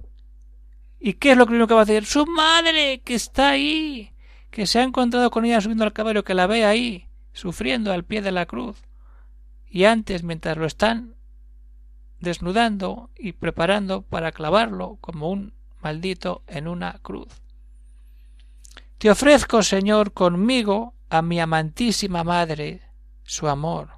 ¿Y 0.98 1.12
qué 1.12 1.32
es 1.32 1.36
lo 1.36 1.44
primero 1.44 1.66
que 1.66 1.74
va 1.74 1.80
a 1.80 1.82
hacer? 1.82 2.06
Su 2.06 2.24
madre, 2.24 3.02
que 3.04 3.14
está 3.14 3.50
ahí, 3.50 4.14
que 4.50 4.66
se 4.66 4.78
ha 4.78 4.84
encontrado 4.84 5.30
con 5.30 5.44
ella 5.44 5.60
subiendo 5.60 5.84
al 5.84 5.92
caballo, 5.92 6.24
que 6.24 6.32
la 6.32 6.46
ve 6.46 6.64
ahí, 6.64 7.10
sufriendo 7.34 7.92
al 7.92 8.06
pie 8.06 8.22
de 8.22 8.32
la 8.32 8.46
cruz. 8.46 8.78
Y 9.68 9.84
antes, 9.84 10.22
mientras 10.22 10.56
lo 10.56 10.64
están 10.64 11.15
desnudando 12.20 13.10
y 13.16 13.32
preparando 13.32 14.02
para 14.02 14.32
clavarlo 14.32 14.98
como 15.00 15.30
un 15.30 15.54
maldito 15.82 16.42
en 16.46 16.68
una 16.68 16.98
cruz. 17.02 17.28
Te 18.98 19.10
ofrezco, 19.10 19.62
Señor, 19.62 20.12
conmigo 20.12 20.94
a 21.10 21.22
mi 21.22 21.38
amantísima 21.40 22.24
Madre, 22.24 22.82
su 23.24 23.48
amor, 23.48 23.90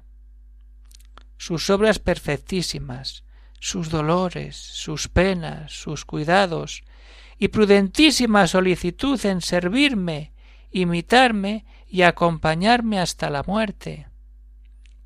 sus 1.37 1.69
obras 1.69 1.99
perfectísimas, 1.99 3.23
sus 3.59 3.89
dolores, 3.89 4.55
sus 4.55 5.07
penas, 5.07 5.71
sus 5.71 6.05
cuidados, 6.05 6.83
y 7.37 7.47
prudentísima 7.47 8.47
solicitud 8.47 9.23
en 9.25 9.41
servirme, 9.41 10.33
imitarme 10.71 11.65
y 11.87 12.01
acompañarme 12.01 12.99
hasta 12.99 13.29
la 13.29 13.43
muerte. 13.43 14.07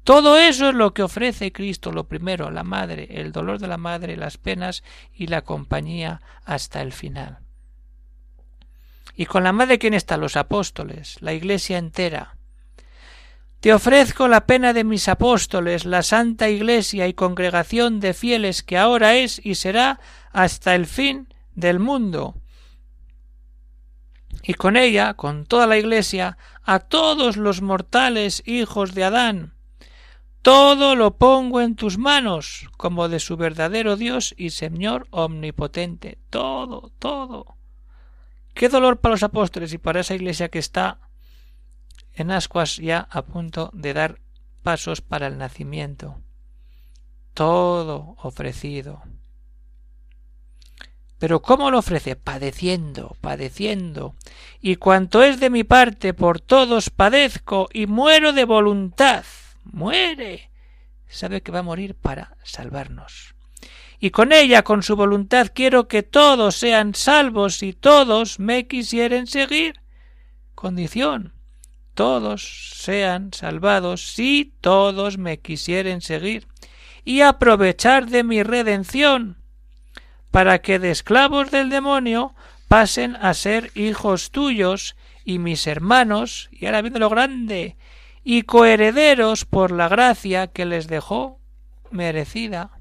Todo 0.04 0.38
eso 0.38 0.70
es 0.70 0.76
lo 0.76 0.94
que 0.94 1.04
ofrece 1.04 1.54
Cristo, 1.54 1.92
lo 1.92 2.06
primero, 2.06 2.52
la 2.52 2.64
madre, 2.64 3.08
el 3.10 3.32
dolor 3.32 3.60
de 3.60 3.68
la 3.68 3.78
madre, 3.78 4.18
las 4.18 4.38
penas 4.38 4.84
y 5.14 5.28
la 5.28 5.44
compañía 5.44 6.22
hasta 6.44 6.82
el 6.82 6.92
final. 6.92 7.40
Y 9.16 9.26
con 9.28 9.44
la 9.44 9.54
madre 9.54 9.80
quién 9.80 9.94
está 9.94 10.18
los 10.18 10.36
apóstoles, 10.36 11.22
la 11.22 11.34
iglesia 11.34 11.78
entera. 11.78 12.36
Te 13.62 13.74
ofrezco 13.74 14.28
la 14.28 14.46
pena 14.46 14.74
de 14.74 14.84
mis 14.84 15.08
apóstoles, 15.08 15.86
la 15.86 16.04
santa 16.04 16.50
iglesia 16.50 17.08
y 17.08 17.14
congregación 17.14 18.02
de 18.02 18.14
fieles 18.14 18.62
que 18.62 18.78
ahora 18.78 19.16
es 19.16 19.40
y 19.46 19.56
será 19.56 20.02
hasta 20.34 20.76
el 20.76 20.86
fin 20.86 21.34
del 21.56 21.80
mundo. 21.80 22.36
Y 24.42 24.56
con 24.56 24.76
ella, 24.76 25.14
con 25.14 25.46
toda 25.46 25.66
la 25.66 25.78
iglesia, 25.78 26.38
a 26.64 26.80
todos 26.80 27.38
los 27.38 27.62
mortales 27.62 28.44
hijos 28.46 28.94
de 28.94 29.06
Adán, 29.06 29.53
todo 30.44 30.98
lo 30.98 31.16
pongo 31.16 31.62
en 31.62 31.76
tus 31.76 31.98
manos, 31.98 32.68
como 32.76 33.08
de 33.08 33.22
su 33.22 33.38
verdadero 33.38 33.96
Dios 33.96 34.36
y 34.38 34.50
Señor 34.50 35.08
omnipotente. 35.10 36.18
Todo, 36.30 36.92
todo. 37.00 37.56
Qué 38.54 38.68
dolor 38.68 39.00
para 39.00 39.14
los 39.14 39.24
apóstoles 39.24 39.74
y 39.74 39.78
para 39.78 40.02
esa 40.02 40.16
iglesia 40.16 40.50
que 40.50 40.60
está 40.60 41.00
en 42.14 42.30
ascuas 42.30 42.76
ya 42.76 43.08
a 43.10 43.22
punto 43.22 43.72
de 43.74 43.94
dar 43.94 44.20
pasos 44.64 45.00
para 45.00 45.28
el 45.28 45.38
nacimiento. 45.38 46.20
Todo 47.34 48.18
ofrecido. 48.22 49.02
Pero 51.20 51.42
¿cómo 51.42 51.72
lo 51.72 51.80
ofrece? 51.80 52.18
Padeciendo, 52.18 53.16
padeciendo. 53.22 54.14
Y 54.60 54.76
cuanto 54.76 55.24
es 55.24 55.40
de 55.40 55.50
mi 55.50 55.64
parte 55.64 56.14
por 56.14 56.42
todos 56.42 56.90
padezco 56.90 57.70
y 57.72 57.88
muero 57.88 58.34
de 58.34 58.44
voluntad 58.44 59.24
muere. 59.65 60.50
Sabe 61.08 61.41
que 61.41 61.51
va 61.51 61.60
a 61.60 61.63
morir 61.63 61.96
para 61.96 62.38
salvarnos. 62.43 63.36
Y 64.00 64.10
con 64.10 64.32
ella, 64.34 64.63
con 64.63 64.84
su 64.84 64.96
voluntad, 64.96 65.48
quiero 65.53 65.88
que 65.88 66.03
todos 66.03 66.55
sean 66.55 66.96
salvos 66.96 67.63
y 67.63 67.74
todos 67.74 68.39
me 68.39 68.67
quisieren 68.67 69.27
seguir. 69.27 69.79
Condición. 70.55 71.34
Todos 71.93 72.74
sean 72.75 73.32
salvados 73.34 74.13
si 74.13 74.53
todos 74.60 75.17
me 75.17 75.39
quisieren 75.39 76.01
seguir 76.01 76.48
y 77.05 77.22
aprovechar 77.22 78.08
de 78.08 78.24
mi 78.24 78.43
redención 78.43 79.38
para 80.32 80.60
que 80.60 80.79
de 80.79 80.89
esclavos 80.89 81.51
del 81.51 81.70
demonio 81.70 82.34
pasen 82.67 83.15
a 83.17 83.36
ser 83.36 83.72
hijos 83.75 84.32
tuyos 84.32 84.96
y 85.24 85.38
mis 85.38 85.67
hermanos, 85.67 86.50
y 86.51 86.65
ahora 86.65 86.82
viendo 86.82 87.00
lo 87.00 87.10
grande, 87.10 87.77
y 88.24 88.44
coherederos 88.44 89.46
por 89.46 89.72
la 89.72 89.89
gracia 89.89 90.48
que 90.48 90.65
les 90.65 90.88
dejó 90.88 91.39
merecida. 91.92 92.80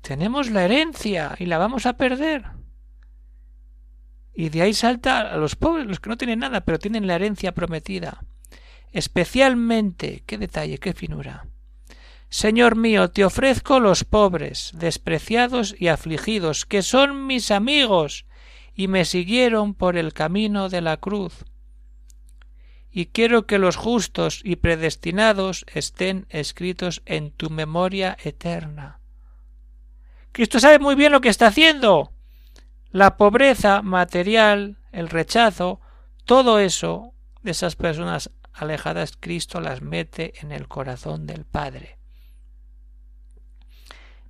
Tenemos 0.00 0.50
la 0.50 0.64
herencia 0.64 1.34
y 1.38 1.46
la 1.46 1.58
vamos 1.58 1.86
a 1.86 1.96
perder. 1.96 2.44
Y 4.34 4.48
de 4.48 4.62
ahí 4.62 4.74
salta 4.74 5.20
a 5.20 5.36
los 5.36 5.54
pobres, 5.54 5.86
los 5.86 6.00
que 6.00 6.10
no 6.10 6.16
tienen 6.16 6.40
nada, 6.40 6.62
pero 6.62 6.78
tienen 6.78 7.06
la 7.06 7.14
herencia 7.14 7.52
prometida. 7.52 8.24
Especialmente, 8.90 10.24
qué 10.26 10.36
detalle, 10.36 10.78
qué 10.78 10.92
finura. 10.92 11.46
Señor 12.28 12.74
mío, 12.74 13.10
te 13.10 13.24
ofrezco 13.24 13.78
los 13.78 14.02
pobres, 14.02 14.72
despreciados 14.74 15.76
y 15.78 15.86
afligidos, 15.86 16.64
que 16.64 16.82
son 16.82 17.26
mis 17.26 17.52
amigos, 17.52 18.26
y 18.74 18.88
me 18.88 19.04
siguieron 19.04 19.74
por 19.74 19.96
el 19.96 20.12
camino 20.12 20.68
de 20.68 20.80
la 20.80 20.96
cruz 20.96 21.44
y 22.96 23.06
quiero 23.06 23.44
que 23.44 23.58
los 23.58 23.74
justos 23.74 24.40
y 24.44 24.54
predestinados 24.54 25.66
estén 25.74 26.26
escritos 26.28 27.02
en 27.06 27.32
tu 27.32 27.50
memoria 27.50 28.16
eterna. 28.22 29.00
Cristo 30.30 30.60
sabe 30.60 30.78
muy 30.78 30.94
bien 30.94 31.10
lo 31.10 31.20
que 31.20 31.28
está 31.28 31.48
haciendo. 31.48 32.12
La 32.92 33.16
pobreza 33.16 33.82
material, 33.82 34.78
el 34.92 35.08
rechazo, 35.08 35.80
todo 36.24 36.60
eso 36.60 37.14
de 37.42 37.50
esas 37.50 37.74
personas 37.74 38.30
alejadas, 38.52 39.16
Cristo 39.18 39.60
las 39.60 39.82
mete 39.82 40.34
en 40.40 40.52
el 40.52 40.68
corazón 40.68 41.26
del 41.26 41.44
Padre. 41.44 41.98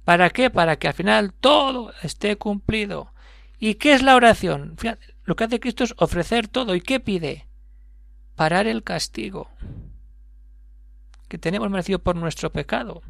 ¿Para 0.05 0.31
qué? 0.31 0.49
Para 0.49 0.77
que 0.77 0.89
al 0.89 0.95
final 0.95 1.35
todo 1.35 1.93
esté 2.03 2.37
cumplido. 2.37 3.13
¿Y 3.59 3.75
qué 3.75 3.93
es 3.93 4.03
la 4.03 4.17
oración? 4.17 4.77
Lo 5.25 5.37
que 5.37 5.45
hace 5.45 5.61
Cristo 5.61 5.85
es 5.85 5.95
ofrecer 5.99 6.49
todo. 6.49 6.75
¿Y 6.75 6.81
qué 6.81 6.99
pide? 6.99 7.47
Parar 8.37 8.67
el 8.67 8.83
castigo 8.83 9.49
que 11.29 11.39
tenemos 11.39 11.71
merecido 11.71 11.99
por 11.99 12.17
nuestro 12.17 12.53
pecado. 12.53 13.03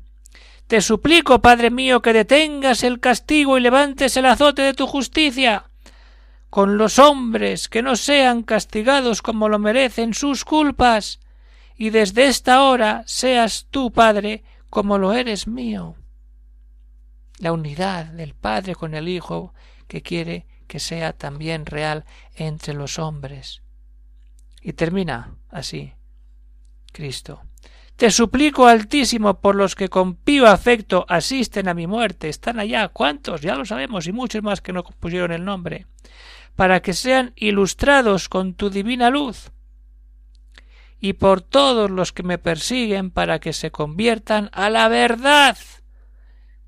Te 0.67 0.81
suplico, 0.81 1.43
Padre 1.43 1.71
mío, 1.71 2.01
que 2.01 2.13
detengas 2.13 2.83
el 2.83 3.01
castigo 3.01 3.59
y 3.59 3.61
levantes 3.61 4.17
el 4.17 4.27
azote 4.27 4.63
de 4.63 4.75
tu 4.75 4.87
justicia 4.87 5.67
con 6.49 6.79
los 6.79 7.01
hombres 7.01 7.69
que 7.69 7.83
no 7.83 7.97
sean 7.97 8.45
castigados 8.45 9.23
como 9.23 9.49
lo 9.49 9.59
merecen 9.59 10.15
sus 10.15 10.45
culpas, 10.45 11.19
y 11.77 11.91
desde 11.91 12.27
esta 12.27 12.63
hora 12.63 13.03
seas 13.07 13.67
tú, 13.73 13.93
Padre, 13.93 14.45
como 14.71 14.97
lo 14.97 15.13
eres 15.13 15.49
mío. 15.49 15.97
La 17.41 17.51
unidad 17.51 18.07
del 18.07 18.35
Padre 18.35 18.77
con 18.77 18.95
el 18.95 19.09
Hijo 19.09 19.53
que 19.89 20.01
quiere 20.01 20.47
que 20.69 20.79
sea 20.79 21.13
también 21.13 21.67
real 21.67 22.05
entre 22.37 22.73
los 22.73 23.01
hombres. 23.01 23.64
Y 24.65 24.73
termina 24.73 25.37
así 25.51 25.93
Cristo. 26.93 27.43
Te 27.95 28.11
suplico, 28.11 28.67
Altísimo, 28.67 29.41
por 29.41 29.55
los 29.55 29.77
que 29.77 29.89
con 29.89 30.17
pío 30.17 30.49
afecto 30.49 31.07
asisten 31.09 31.69
a 31.69 31.75
mi 31.75 31.87
muerte. 31.87 32.29
Están 32.29 32.59
allá. 32.59 32.89
¿Cuántos? 32.89 33.43
Ya 33.43 33.55
lo 33.55 33.65
sabemos, 33.65 34.09
y 34.09 34.13
muchos 34.13 34.43
más 34.43 34.61
que 34.61 34.73
no 34.73 34.83
pusieron 34.83 35.31
el 35.31 35.45
nombre 35.45 35.87
para 36.57 36.81
que 36.81 36.93
sean 36.93 37.33
ilustrados 37.37 38.29
con 38.29 38.55
tu 38.55 38.71
divina 38.71 39.11
luz, 39.11 39.51
y 41.01 41.15
por 41.15 41.41
todos 41.41 41.91
los 41.91 42.13
que 42.13 42.23
me 42.23 42.39
persiguen 42.39 43.11
para 43.11 43.39
que 43.39 43.53
se 43.53 43.71
conviertan 43.71 44.51
a 44.53 44.71
la 44.71 44.89
verdad. 44.89 45.59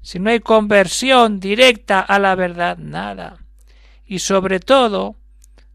Si 0.03 0.19
no 0.19 0.31
hay 0.31 0.41
conversión 0.41 1.41
directa 1.41 2.01
a 2.01 2.19
la 2.19 2.35
verdad, 2.35 2.79
nada. 2.79 3.39
Y 4.05 4.19
sobre 4.21 4.61
todo, 4.61 5.17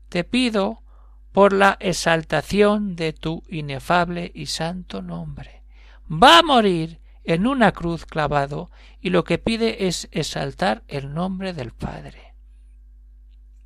te 0.09 0.23
pido 0.23 0.83
por 1.31 1.53
la 1.53 1.77
exaltación 1.79 2.95
de 2.95 3.13
tu 3.13 3.43
inefable 3.49 4.31
y 4.33 4.47
santo 4.47 5.01
nombre. 5.01 5.63
Va 6.11 6.39
a 6.39 6.43
morir 6.43 6.99
en 7.23 7.47
una 7.47 7.71
cruz 7.71 8.05
clavado 8.05 8.69
y 8.99 9.11
lo 9.11 9.23
que 9.23 9.37
pide 9.37 9.87
es 9.87 10.09
exaltar 10.11 10.83
el 10.87 11.13
nombre 11.13 11.53
del 11.53 11.71
Padre. 11.71 12.33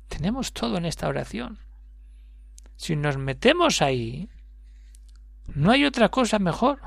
Tenemos 0.08 0.52
todo 0.52 0.76
en 0.76 0.84
esta 0.84 1.08
oración. 1.08 1.58
Si 2.76 2.94
nos 2.94 3.16
metemos 3.16 3.82
ahí, 3.82 4.28
no 5.54 5.70
hay 5.70 5.84
otra 5.84 6.10
cosa 6.10 6.38
mejor. 6.38 6.80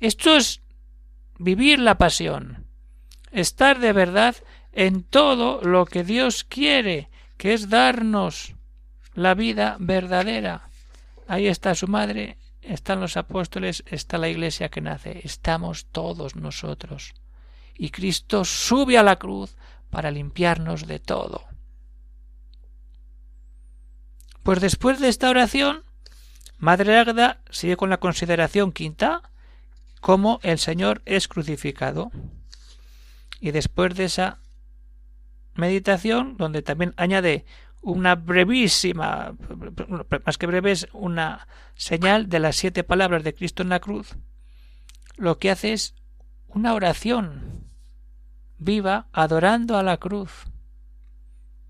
Esto 0.00 0.36
es 0.36 0.62
vivir 1.38 1.78
la 1.78 1.98
pasión, 1.98 2.66
estar 3.30 3.78
de 3.78 3.92
verdad 3.92 4.36
en 4.72 5.04
todo 5.04 5.60
lo 5.62 5.86
que 5.86 6.02
Dios 6.02 6.44
quiere, 6.44 7.10
que 7.36 7.52
es 7.52 7.68
darnos 7.68 8.54
la 9.14 9.34
vida 9.34 9.76
verdadera. 9.78 10.68
Ahí 11.28 11.46
está 11.46 11.74
su 11.74 11.88
madre, 11.88 12.38
están 12.60 13.00
los 13.00 13.16
apóstoles, 13.16 13.82
está 13.86 14.18
la 14.18 14.28
iglesia 14.28 14.68
que 14.68 14.80
nace, 14.80 15.20
estamos 15.24 15.86
todos 15.86 16.36
nosotros. 16.36 17.14
Y 17.74 17.90
Cristo 17.90 18.44
sube 18.44 18.98
a 18.98 19.02
la 19.02 19.16
cruz 19.16 19.56
para 19.90 20.10
limpiarnos 20.10 20.86
de 20.86 20.98
todo. 20.98 21.44
Pues 24.42 24.60
después 24.60 24.98
de 25.00 25.08
esta 25.08 25.30
oración, 25.30 25.84
Madre 26.58 26.96
Águeda 26.96 27.40
sigue 27.50 27.76
con 27.76 27.90
la 27.90 27.98
consideración 27.98 28.72
quinta, 28.72 29.30
cómo 30.00 30.40
el 30.42 30.58
Señor 30.58 31.02
es 31.06 31.28
crucificado. 31.28 32.10
Y 33.40 33.50
después 33.50 33.94
de 33.94 34.04
esa 34.04 34.38
meditación, 35.54 36.36
donde 36.36 36.62
también 36.62 36.94
añade 36.96 37.44
una 37.82 38.14
brevísima, 38.14 39.34
más 40.24 40.38
que 40.38 40.46
breve, 40.46 40.72
es 40.72 40.88
una 40.92 41.46
señal 41.74 42.28
de 42.28 42.38
las 42.38 42.56
siete 42.56 42.84
palabras 42.84 43.24
de 43.24 43.34
Cristo 43.34 43.62
en 43.62 43.68
la 43.68 43.80
cruz, 43.80 44.16
lo 45.16 45.38
que 45.38 45.50
hace 45.50 45.72
es 45.72 45.94
una 46.48 46.74
oración 46.74 47.66
viva 48.58 49.08
adorando 49.12 49.76
a 49.76 49.82
la 49.82 49.96
cruz, 49.98 50.46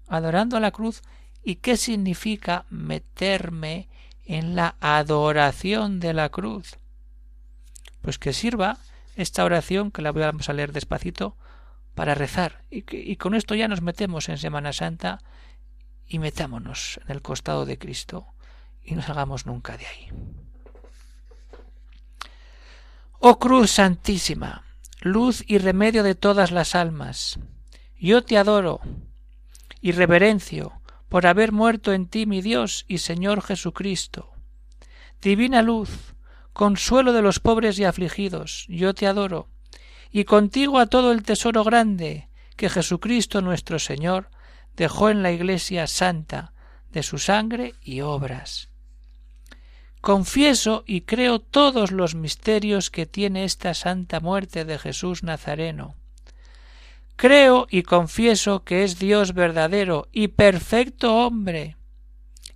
adorando 0.07 0.57
a 0.57 0.61
la 0.61 0.71
cruz 0.71 1.03
¿Y 1.43 1.57
qué 1.57 1.77
significa 1.77 2.65
meterme 2.71 3.89
en 4.25 4.55
la 4.55 4.77
adoración 4.81 5.99
de 5.99 6.15
la 6.15 6.29
cruz? 6.29 6.77
Pues 8.01 8.19
que 8.19 8.33
sirva 8.33 8.79
esta 9.17 9.45
oración, 9.45 9.91
que 9.91 10.03
la 10.03 10.13
vamos 10.13 10.49
a 10.49 10.53
leer 10.53 10.73
despacito, 10.73 11.37
para 11.95 12.15
rezar. 12.15 12.63
Y, 12.71 12.85
y 12.91 13.17
con 13.17 13.35
esto 13.35 13.55
ya 13.55 13.69
nos 13.69 13.83
metemos 13.83 14.29
en 14.29 14.39
Semana 14.39 14.73
Santa 14.73 15.19
y 16.07 16.19
metámonos 16.19 17.01
en 17.05 17.13
el 17.13 17.23
costado 17.23 17.67
de 17.67 17.79
Cristo 17.79 18.27
y 18.85 18.95
no 18.95 19.03
salgamos 19.03 19.47
nunca 19.47 19.77
de 19.77 19.87
ahí. 19.87 20.09
Oh 23.19 23.39
Cruz 23.39 23.71
Santísima, 23.71 24.65
luz 25.01 25.45
y 25.47 25.59
remedio 25.59 26.03
de 26.03 26.15
todas 26.15 26.51
las 26.51 26.75
almas, 26.75 27.39
yo 27.99 28.25
te 28.25 28.37
adoro 28.37 28.81
y 29.81 29.93
reverencio 29.93 30.81
por 31.09 31.27
haber 31.27 31.53
muerto 31.53 31.93
en 31.93 32.09
ti 32.09 32.27
mi 32.27 32.41
Dios 32.43 32.85
y 32.89 32.99
Señor 32.99 33.43
Jesucristo. 33.43 34.33
Divina 35.21 35.63
luz, 35.63 36.15
consuelo 36.53 37.13
de 37.13 37.23
los 37.23 37.39
pobres 37.39 37.79
y 37.79 37.85
afligidos, 37.85 38.67
yo 38.69 38.95
te 38.95 39.07
adoro, 39.07 39.49
y 40.11 40.25
contigo 40.25 40.79
a 40.79 40.87
todo 40.87 41.13
el 41.13 41.23
tesoro 41.23 41.65
grande 41.65 42.29
que 42.57 42.69
Jesucristo 42.69 43.41
nuestro 43.41 43.79
Señor 43.79 44.31
dejó 44.77 45.11
en 45.11 45.23
la 45.23 45.33
Iglesia 45.33 45.87
santa 45.87 46.53
de 46.91 47.03
su 47.03 47.19
sangre 47.19 47.75
y 47.83 48.01
obras. 48.01 48.69
Confieso 50.01 50.85
y 50.87 51.03
creo 51.03 51.41
todos 51.41 51.93
los 51.93 52.15
misterios 52.15 52.91
que 52.91 53.07
tiene 53.07 53.45
esta 53.45 53.75
santa 53.75 54.21
muerte 54.21 54.65
de 54.65 54.79
Jesús 54.79 55.23
Nazareno, 55.23 55.97
Creo 57.23 57.69
y 57.71 57.83
confieso 57.83 58.65
que 58.65 58.83
es 58.83 58.99
Dios 58.99 59.33
verdadero 59.33 60.09
y 60.11 60.27
perfecto 60.27 61.19
hombre, 61.19 61.77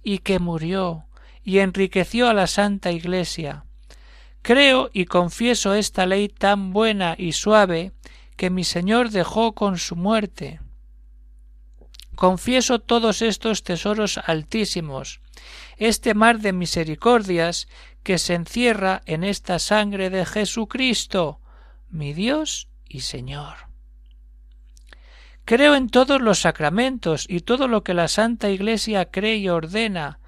y 0.02 0.18
que 0.18 0.40
murió 0.40 1.06
y 1.44 1.58
enriqueció 1.60 2.28
a 2.28 2.34
la 2.34 2.48
Santa 2.48 2.90
Iglesia. 2.90 3.64
Creo 4.42 4.90
y 4.92 5.04
confieso 5.04 5.74
esta 5.74 6.04
ley 6.06 6.28
tan 6.28 6.72
buena 6.72 7.14
y 7.16 7.32
suave 7.32 7.92
que 8.36 8.50
mi 8.50 8.64
Señor 8.64 9.10
dejó 9.10 9.54
con 9.54 9.78
su 9.78 9.94
muerte. 9.94 10.60
Confieso 12.16 12.78
todos 12.78 13.20
estos 13.20 13.62
tesoros 13.62 14.18
altísimos, 14.18 15.20
este 15.76 16.14
mar 16.14 16.40
de 16.40 16.54
misericordias 16.54 17.68
que 18.02 18.18
se 18.18 18.34
encierra 18.34 19.02
en 19.04 19.22
esta 19.22 19.58
sangre 19.58 20.08
de 20.08 20.24
Jesucristo, 20.24 21.40
mi 21.90 22.14
Dios 22.14 22.68
y 22.88 23.00
Señor. 23.00 23.56
Creo 25.44 25.74
en 25.74 25.90
todos 25.90 26.22
los 26.22 26.40
sacramentos 26.40 27.26
y 27.28 27.40
todo 27.40 27.68
lo 27.68 27.84
que 27.84 27.94
la 27.94 28.08
Santa 28.08 28.48
Iglesia 28.48 29.10
cree 29.10 29.36
y 29.36 29.48
ordena. 29.50 30.18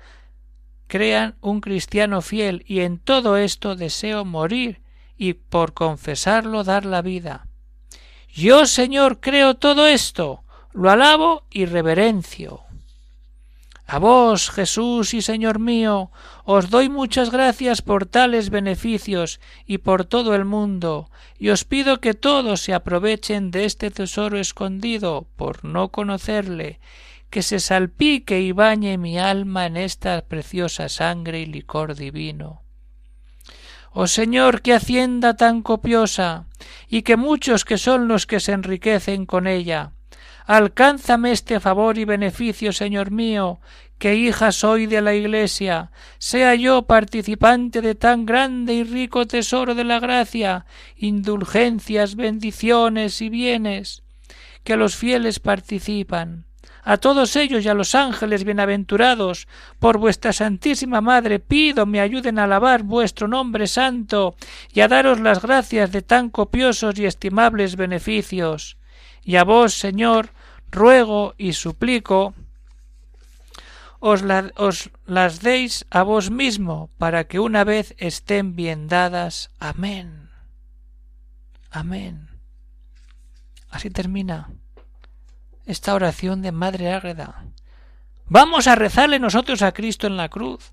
Crean 0.89 1.37
un 1.41 1.61
cristiano 1.63 2.21
fiel 2.21 2.65
y 2.67 2.81
en 2.81 2.99
todo 2.99 3.39
esto 3.39 3.77
deseo 3.77 4.27
morir 4.27 4.83
y 5.17 5.33
por 5.33 5.73
confesarlo 5.73 6.65
dar 6.65 6.85
la 6.85 7.01
vida. 7.01 7.49
Yo, 8.29 8.67
Señor, 8.67 9.21
creo 9.21 9.57
todo 9.57 9.87
esto, 9.87 10.45
lo 10.73 10.91
alabo 10.91 11.45
y 11.51 11.67
reverencio. 11.67 12.63
A 13.91 13.99
vos, 13.99 14.51
Jesús 14.51 15.15
y 15.15 15.23
Señor 15.23 15.59
mío, 15.59 16.11
os 16.45 16.69
doy 16.69 16.91
muchas 16.91 17.31
gracias 17.31 17.81
por 17.81 18.05
tales 18.05 18.51
beneficios 18.51 19.41
y 19.65 19.79
por 19.79 20.05
todo 20.05 20.35
el 20.35 20.45
mundo, 20.45 21.11
y 21.39 21.49
os 21.49 21.65
pido 21.65 21.99
que 21.99 22.13
todos 22.13 22.61
se 22.61 22.75
aprovechen 22.75 23.51
de 23.51 23.65
este 23.65 23.91
tesoro 23.91 24.39
escondido 24.39 25.27
por 25.37 25.65
no 25.65 25.89
conocerle, 25.89 26.81
que 27.31 27.43
se 27.43 27.61
salpique 27.61 28.43
y 28.43 28.53
bañe 28.53 28.99
mi 28.99 29.19
alma 29.19 29.65
en 29.65 29.79
esta 29.79 30.21
preciosa 30.21 30.91
sangre 30.91 31.41
y 31.41 31.47
licor 31.47 31.95
divino. 31.95 32.61
Oh 33.93 34.07
Señor, 34.07 34.61
qué 34.61 34.75
hacienda 34.75 35.35
tan 35.35 35.63
copiosa, 35.63 36.45
y 36.89 37.03
que 37.03 37.17
muchos 37.17 37.65
que 37.65 37.79
son 37.79 38.07
los 38.07 38.27
que 38.27 38.39
se 38.39 38.53
enriquecen 38.53 39.25
con 39.25 39.47
ella, 39.47 39.93
Alcánzame 40.49 41.33
este 41.33 41.61
favor 41.61 41.99
y 41.99 42.07
beneficio, 42.07 42.73
Señor 42.73 43.11
mío, 43.11 43.61
que 43.99 44.15
hija 44.15 44.51
soy 44.51 44.87
de 44.87 45.03
la 45.03 45.13
Iglesia, 45.13 45.91
sea 46.17 46.55
yo 46.55 46.85
participante 46.85 47.83
de 47.83 47.95
tan 47.95 48.25
grande 48.25 48.73
y 48.73 48.83
rico 48.83 49.27
tesoro 49.27 49.75
de 49.75 49.85
la 49.85 50.01
gracia, 50.01 50.65
indulgencias, 50.97 52.17
bendiciones 52.17 53.21
y 53.21 53.29
bienes, 53.29 54.05
que 54.65 54.79
los 54.79 54.97
fieles 54.97 55.39
participan. 55.39 56.47
a 56.83 56.97
todos 56.97 57.37
ellos 57.37 57.67
y 57.67 57.69
a 57.69 57.75
los 57.75 57.95
ángeles 57.95 58.45
bienaventurados, 58.45 59.49
por 59.79 59.99
vuestra 59.99 60.33
Santísima 60.33 61.03
Madre 61.03 61.41
pido 61.41 61.85
me 61.85 62.01
ayuden 62.01 62.39
a 62.39 62.45
alabar 62.45 62.85
vuestro 62.85 63.29
nombre 63.29 63.67
santo 63.67 64.35
y 64.73 64.81
a 64.81 64.89
daros 64.89 65.21
las 65.21 65.43
gracias 65.43 65.93
de 65.93 66.01
tan 66.01 66.31
copiosos 66.31 66.99
y 66.99 67.05
estimables 67.05 67.77
beneficios. 67.77 68.79
Y 69.23 69.37
a 69.37 69.45
vos, 69.45 69.75
Señor, 69.75 70.31
ruego 70.71 71.35
y 71.39 71.53
suplico 71.53 72.35
os, 74.01 74.23
os, 74.57 74.91
las 75.07 75.41
deis 75.41 75.87
a 75.91 76.03
vos 76.03 76.31
mismo 76.31 76.91
para 76.99 77.25
que 77.25 77.41
una 77.41 77.65
vez 77.65 77.95
estén 77.99 78.55
bien 78.55 78.87
dadas. 78.87 79.51
Amén. 79.59 80.31
Amén. 81.71 82.29
Así 83.71 83.91
termina 83.91 84.51
esta 85.67 85.95
oración 85.95 86.43
de 86.43 86.53
Madre 86.53 86.93
Ágreda. 86.93 87.45
Vamos 88.27 88.67
a 88.67 88.75
rezarle 88.75 89.19
nosotros 89.19 89.63
a 89.63 89.73
Cristo 89.73 90.07
en 90.07 90.17
la 90.17 90.29
cruz 90.29 90.73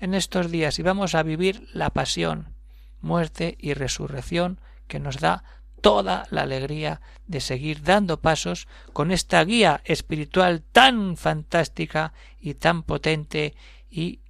en 0.00 0.14
estos 0.14 0.50
días 0.50 0.78
y 0.78 0.82
vamos 0.82 1.14
a 1.14 1.22
vivir 1.22 1.68
la 1.72 1.90
pasión, 1.90 2.54
muerte 3.00 3.56
y 3.60 3.74
resurrección 3.74 4.60
que 4.88 4.98
nos 4.98 5.18
da 5.20 5.44
toda 5.82 6.26
la 6.30 6.42
alegría 6.42 7.02
de 7.26 7.40
seguir 7.40 7.82
dando 7.82 8.20
pasos 8.20 8.68
con 8.94 9.10
esta 9.10 9.44
guía 9.44 9.82
espiritual 9.84 10.62
tan 10.62 11.18
fantástica 11.18 12.14
y 12.40 12.54
tan 12.54 12.84
potente 12.84 13.54
y 13.90 14.20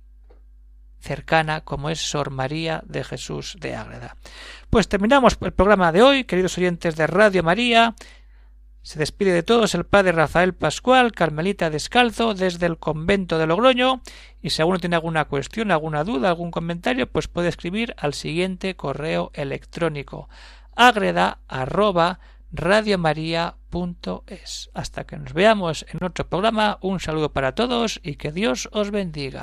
cercana 0.99 1.61
como 1.61 1.91
es 1.91 2.01
Sor 2.01 2.31
María 2.31 2.83
de 2.87 3.05
Jesús 3.05 3.57
de 3.61 3.77
Ágreda. 3.77 4.17
Pues 4.71 4.89
terminamos 4.89 5.37
el 5.41 5.53
programa 5.53 5.93
de 5.93 6.03
hoy, 6.03 6.25
queridos 6.25 6.57
oyentes 6.59 6.97
de 6.97 7.07
Radio 7.07 7.43
María. 7.43 7.95
Se 8.83 8.99
despide 8.99 9.33
de 9.33 9.43
todos 9.43 9.75
el 9.75 9.85
padre 9.85 10.13
Rafael 10.13 10.55
Pascual, 10.55 11.13
Carmelita 11.13 11.71
Descalzo, 11.71 12.35
desde 12.35 12.67
el 12.67 12.79
convento 12.79 13.39
de 13.39 13.47
Logroño, 13.47 14.01
y 14.41 14.51
si 14.51 14.63
alguno 14.63 14.81
tiene 14.81 14.97
alguna 14.97 15.27
cuestión, 15.27 15.71
alguna 15.71 16.03
duda, 16.03 16.31
algún 16.31 16.51
comentario, 16.51 17.09
pues 17.09 17.29
puede 17.29 17.49
escribir 17.49 17.95
al 17.99 18.15
siguiente 18.15 18.75
correo 18.75 19.31
electrónico 19.35 20.29
agreda 20.75 21.39
arroba 21.49 22.21
radiomaria.es. 22.53 24.71
Hasta 24.75 25.05
que 25.05 25.17
nos 25.17 25.33
veamos 25.33 25.87
en 25.93 26.05
otro 26.05 26.29
programa, 26.29 26.79
un 26.81 27.01
saludo 27.01 27.33
para 27.33 27.55
todos 27.55 28.01
y 28.03 28.17
que 28.17 28.33
Dios 28.33 28.69
os 28.73 28.91
bendiga. 28.91 29.43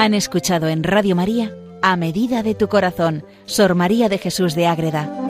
Han 0.00 0.14
escuchado 0.14 0.68
en 0.68 0.82
Radio 0.82 1.14
María 1.14 1.54
A 1.82 1.94
Medida 1.96 2.42
de 2.42 2.54
tu 2.54 2.68
Corazón, 2.68 3.22
Sor 3.44 3.74
María 3.74 4.08
de 4.08 4.16
Jesús 4.16 4.54
de 4.54 4.66
Ágreda. 4.66 5.29